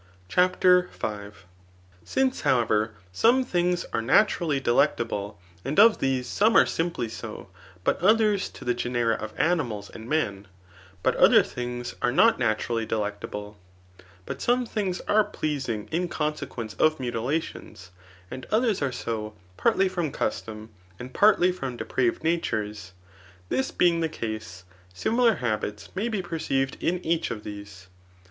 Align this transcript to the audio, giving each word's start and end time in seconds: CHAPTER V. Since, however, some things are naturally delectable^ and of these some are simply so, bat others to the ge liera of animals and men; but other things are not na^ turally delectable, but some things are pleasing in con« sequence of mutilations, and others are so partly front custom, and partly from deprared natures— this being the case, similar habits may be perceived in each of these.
CHAPTER 0.27 0.89
V. 0.99 1.37
Since, 2.03 2.41
however, 2.41 2.93
some 3.13 3.43
things 3.43 3.85
are 3.93 4.01
naturally 4.01 4.59
delectable^ 4.59 5.35
and 5.63 5.79
of 5.79 5.99
these 5.99 6.25
some 6.25 6.57
are 6.57 6.65
simply 6.65 7.07
so, 7.07 7.49
bat 7.83 8.01
others 8.01 8.49
to 8.49 8.65
the 8.65 8.73
ge 8.73 8.85
liera 8.85 9.15
of 9.19 9.31
animals 9.39 9.91
and 9.91 10.09
men; 10.09 10.47
but 11.03 11.15
other 11.17 11.43
things 11.43 11.93
are 12.01 12.11
not 12.11 12.39
na^ 12.39 12.57
turally 12.57 12.87
delectable, 12.87 13.59
but 14.25 14.41
some 14.41 14.65
things 14.65 15.01
are 15.01 15.23
pleasing 15.23 15.87
in 15.91 16.07
con« 16.09 16.35
sequence 16.35 16.73
of 16.79 16.99
mutilations, 16.99 17.91
and 18.31 18.47
others 18.49 18.81
are 18.81 18.91
so 18.91 19.35
partly 19.55 19.87
front 19.87 20.15
custom, 20.15 20.71
and 20.97 21.13
partly 21.13 21.51
from 21.51 21.77
deprared 21.77 22.23
natures— 22.23 22.93
this 23.49 23.69
being 23.69 23.99
the 23.99 24.09
case, 24.09 24.63
similar 24.95 25.35
habits 25.35 25.89
may 25.95 26.07
be 26.09 26.23
perceived 26.23 26.75
in 26.81 27.05
each 27.05 27.29
of 27.29 27.43
these. 27.43 27.85